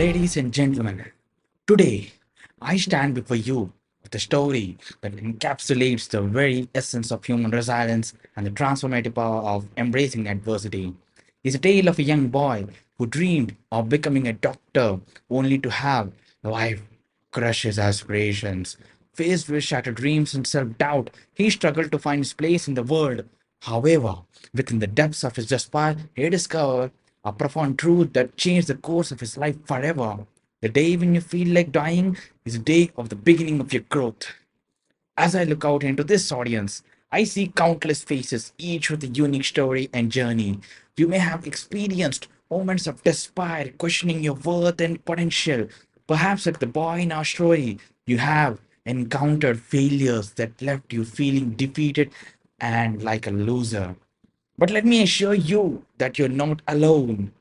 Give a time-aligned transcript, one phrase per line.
[0.00, 1.04] Ladies and gentlemen,
[1.66, 2.12] today
[2.62, 3.70] I stand before you
[4.02, 9.42] with a story that encapsulates the very essence of human resilience and the transformative power
[9.42, 10.94] of embracing adversity.
[11.44, 15.68] It's a tale of a young boy who dreamed of becoming a doctor only to
[15.68, 16.12] have
[16.42, 16.80] life
[17.30, 18.78] crush his aspirations.
[19.12, 22.82] Faced with shattered dreams and self doubt, he struggled to find his place in the
[22.82, 23.26] world.
[23.64, 24.22] However,
[24.54, 26.90] within the depths of his despair, he discovered
[27.24, 30.26] a profound truth that changed the course of his life forever.
[30.62, 33.82] The day when you feel like dying is the day of the beginning of your
[33.82, 34.32] growth.
[35.16, 39.44] As I look out into this audience, I see countless faces, each with a unique
[39.44, 40.60] story and journey.
[40.96, 45.68] You may have experienced moments of despair, questioning your worth and potential.
[46.06, 51.50] Perhaps, like the boy in our story, you have encountered failures that left you feeling
[51.50, 52.10] defeated
[52.60, 53.96] and like a loser.
[54.60, 57.32] But let me assure you that you're not alone.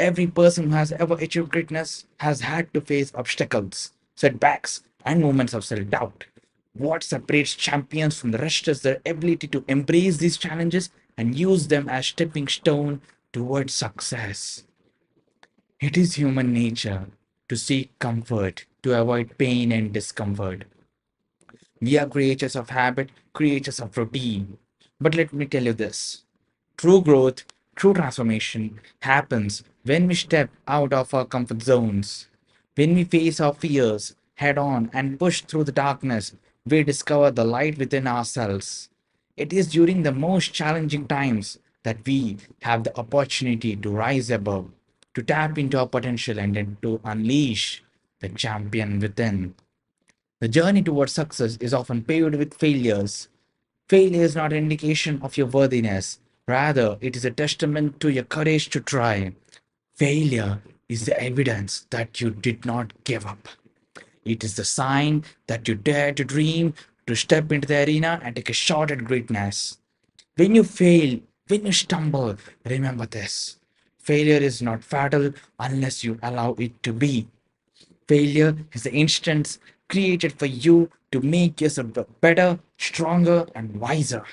[0.00, 5.54] Every person who has ever achieved greatness has had to face obstacles, setbacks, and moments
[5.54, 6.26] of self doubt.
[6.74, 11.68] What separates champions from the rest is their ability to embrace these challenges and use
[11.68, 13.00] them as stepping stone
[13.32, 14.64] towards success.
[15.80, 17.06] It is human nature
[17.48, 20.64] to seek comfort, to avoid pain and discomfort.
[21.80, 24.58] We are creatures of habit, creatures of routine.
[25.00, 26.25] But let me tell you this
[26.76, 32.28] true growth, true transformation happens when we step out of our comfort zones.
[32.74, 36.34] When we face our fears head on and push through the darkness,
[36.66, 38.90] we discover the light within ourselves.
[39.36, 44.70] It is during the most challenging times that we have the opportunity to rise above,
[45.14, 47.82] to tap into our potential, and then to unleash
[48.20, 49.54] the champion within.
[50.40, 53.28] The journey towards success is often paved with failures.
[53.88, 58.24] Failure is not an indication of your worthiness, rather, it is a testament to your
[58.24, 59.32] courage to try.
[59.94, 63.48] Failure is the evidence that you did not give up.
[64.24, 66.74] It is the sign that you dare to dream,
[67.06, 69.78] to step into the arena and take a shot at greatness.
[70.36, 73.58] When you fail, when you stumble, remember this.
[73.98, 77.28] Failure is not fatal unless you allow it to be.
[78.08, 79.58] Failure is the instance
[79.88, 81.88] created for you to make yourself
[82.20, 84.24] better, stronger, and wiser.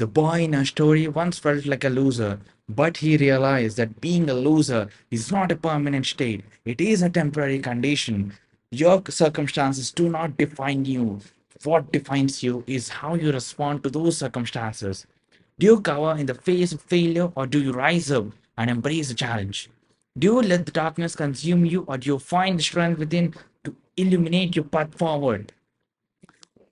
[0.00, 4.30] The boy in our story once felt like a loser, but he realized that being
[4.30, 8.32] a loser is not a permanent state, it is a temporary condition.
[8.70, 11.20] Your circumstances do not define you.
[11.64, 15.06] What defines you is how you respond to those circumstances.
[15.58, 18.24] Do you cower in the face of failure or do you rise up
[18.56, 19.68] and embrace the challenge?
[20.16, 23.34] Do you let the darkness consume you or do you find the strength within
[23.64, 25.52] to illuminate your path forward?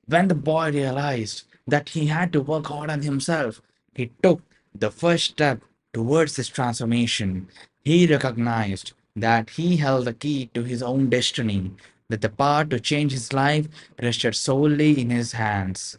[0.06, 3.62] When the boy realized that he had to work hard on himself,
[3.94, 4.42] he took
[4.74, 5.60] the first step
[5.92, 7.48] towards this transformation.
[7.84, 11.72] He recognized that he held the key to his own destiny,
[12.08, 13.68] that the power to change his life
[14.02, 15.98] rested solely in his hands.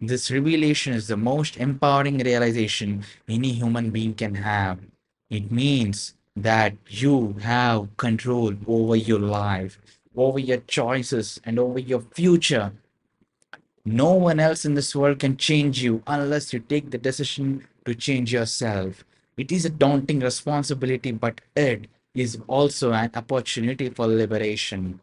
[0.00, 4.78] This revelation is the most empowering realization any human being can have.
[5.28, 9.80] It means that you have control over your life,
[10.14, 12.72] over your choices, and over your future.
[13.90, 17.94] No one else in this world can change you unless you take the decision to
[17.94, 19.02] change yourself.
[19.38, 25.00] It is a daunting responsibility, but it is also an opportunity for liberation.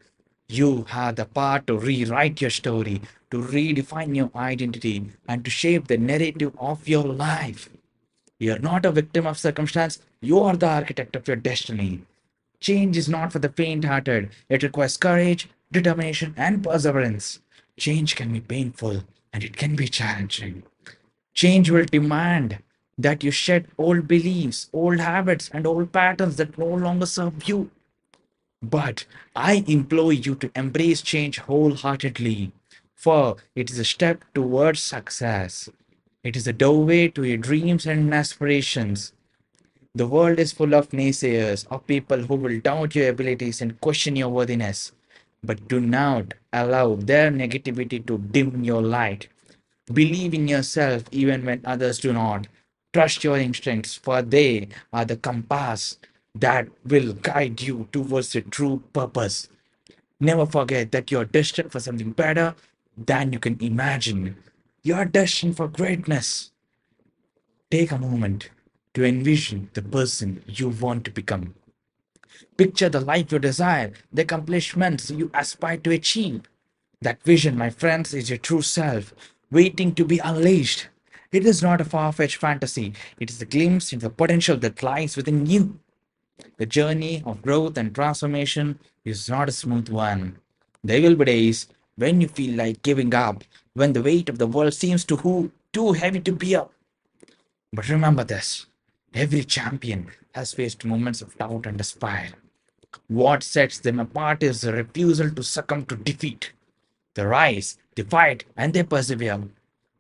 [0.48, 3.02] You have the power to rewrite your story,
[3.32, 7.70] to redefine your identity, and to shape the narrative of your life.
[8.38, 12.04] You're not a victim of circumstance, you are the architect of your destiny.
[12.60, 17.40] Change is not for the faint hearted, it requires courage, determination, and perseverance.
[17.78, 19.04] Change can be painful
[19.34, 20.64] and it can be challenging.
[21.34, 22.60] Change will demand
[22.98, 27.70] that you shed old beliefs, old habits, and old patterns that no longer serve you.
[28.62, 32.54] But I implore you to embrace change wholeheartedly,
[32.96, 35.70] for it is a step towards success.
[36.24, 39.14] It is a doorway to your dreams and aspirations.
[39.94, 44.16] The world is full of naysayers, of people who will doubt your abilities and question
[44.16, 44.94] your worthiness.
[45.46, 49.28] But do not allow their negativity to dim your light.
[49.94, 52.48] Believe in yourself even when others do not.
[52.94, 55.98] Trust your instincts, for they are the compass
[56.34, 59.48] that will guide you towards your true purpose.
[60.20, 62.56] Never forget that you're destined for something better
[62.98, 64.38] than you can imagine.
[64.82, 66.52] You're destined for greatness.
[67.70, 68.50] Take a moment
[68.94, 71.54] to envision the person you want to become.
[72.58, 76.44] Picture the life you desire, the accomplishments you aspire to achieve.
[77.02, 79.14] That vision, my friends, is your true self,
[79.52, 80.88] waiting to be unleashed.
[81.32, 84.82] It is not a far fetched fantasy, it is a glimpse into the potential that
[84.82, 85.80] lies within you.
[86.58, 90.38] The journey of growth and transformation is not a smooth one.
[90.84, 93.44] There will be days when you feel like giving up,
[93.74, 96.66] when the weight of the world seems too, too heavy to bear.
[97.74, 98.66] But remember this
[99.16, 102.32] every champion has faced moments of doubt and despair.
[103.08, 106.52] What sets them apart is the refusal to succumb to defeat.
[107.14, 109.42] They rise, they fight, and they persevere.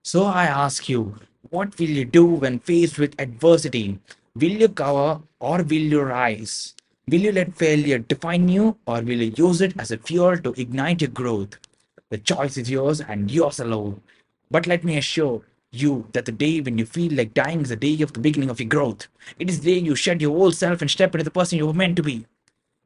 [0.03, 1.15] So I ask you,
[1.49, 3.99] what will you do when faced with adversity?
[4.35, 6.75] Will you cover or will you rise?
[7.07, 10.53] Will you let failure define you or will you use it as a fuel to
[10.59, 11.57] ignite your growth?
[12.09, 14.01] The choice is yours and yours alone.
[14.51, 15.41] But let me assure
[15.75, 18.49] you that the day when you feel like dying is the day of the beginning
[18.49, 19.07] of your growth.
[19.39, 21.67] It is the day you shed your old self and step into the person you
[21.67, 22.25] were meant to be.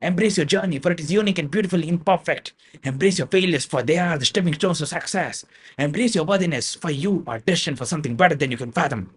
[0.02, 2.54] Embrace your journey, for it is unique and beautifully imperfect.
[2.84, 5.46] Embrace your failures, for they are the stepping stones to success.
[5.78, 9.14] Embrace your worthiness, for you are destined for something better than you can fathom.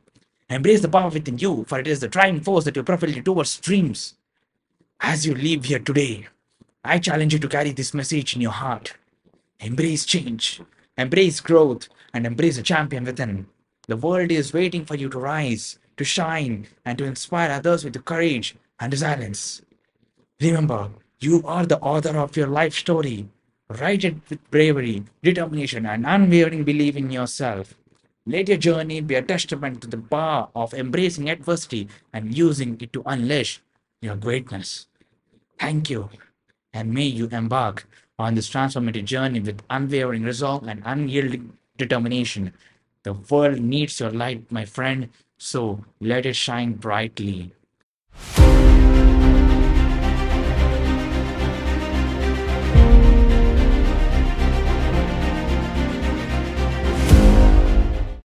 [0.50, 3.22] Embrace the power within you, for it is the driving force that will propel you
[3.22, 4.14] towards dreams.
[5.00, 6.26] As you leave here today,
[6.84, 8.94] I challenge you to carry this message in your heart.
[9.60, 10.60] Embrace change,
[10.98, 13.46] embrace growth, and embrace the champion within.
[13.88, 18.04] The world is waiting for you to rise, to shine, and to inspire others with
[18.04, 19.62] courage and resilience.
[20.40, 23.28] Remember, you are the author of your life story.
[23.68, 27.74] Write it with bravery, determination, and unwavering belief in yourself.
[28.24, 32.92] Let your journey be a testament to the power of embracing adversity and using it
[32.92, 33.60] to unleash
[34.00, 34.86] your greatness.
[35.58, 36.08] Thank you,
[36.72, 37.88] and may you embark
[38.18, 42.52] on this transformative journey with unwavering resolve and unyielding determination.
[43.04, 47.52] The world needs your light, my friend, so let it shine brightly.